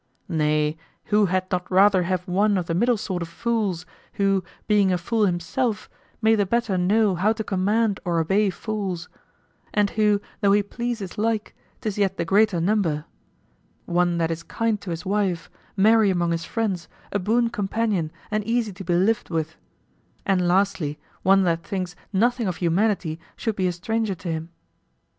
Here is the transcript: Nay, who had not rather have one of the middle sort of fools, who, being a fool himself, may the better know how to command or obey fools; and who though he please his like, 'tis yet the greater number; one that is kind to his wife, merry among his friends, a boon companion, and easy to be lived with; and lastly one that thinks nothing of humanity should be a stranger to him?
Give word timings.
Nay, 0.27 0.77
who 1.13 1.27
had 1.27 1.51
not 1.51 1.69
rather 1.71 2.01
have 2.01 2.27
one 2.27 2.57
of 2.57 2.65
the 2.65 2.73
middle 2.73 2.97
sort 2.97 3.21
of 3.21 3.27
fools, 3.29 3.85
who, 4.13 4.43
being 4.65 4.91
a 4.91 4.97
fool 4.97 5.27
himself, 5.27 5.87
may 6.23 6.33
the 6.33 6.43
better 6.47 6.75
know 6.75 7.13
how 7.13 7.33
to 7.33 7.43
command 7.43 7.99
or 8.03 8.19
obey 8.19 8.49
fools; 8.49 9.09
and 9.75 9.91
who 9.91 10.19
though 10.39 10.53
he 10.53 10.63
please 10.63 10.97
his 10.97 11.19
like, 11.19 11.55
'tis 11.81 11.99
yet 11.99 12.17
the 12.17 12.25
greater 12.25 12.59
number; 12.59 13.05
one 13.85 14.17
that 14.17 14.31
is 14.31 14.41
kind 14.41 14.81
to 14.81 14.89
his 14.89 15.05
wife, 15.05 15.51
merry 15.77 16.09
among 16.09 16.31
his 16.31 16.45
friends, 16.45 16.87
a 17.11 17.19
boon 17.19 17.51
companion, 17.51 18.11
and 18.31 18.43
easy 18.43 18.73
to 18.73 18.83
be 18.83 18.95
lived 18.95 19.29
with; 19.29 19.55
and 20.25 20.47
lastly 20.47 20.97
one 21.21 21.43
that 21.43 21.61
thinks 21.61 21.95
nothing 22.11 22.47
of 22.47 22.55
humanity 22.55 23.19
should 23.35 23.55
be 23.55 23.67
a 23.67 23.71
stranger 23.71 24.15
to 24.15 24.29
him? 24.31 24.49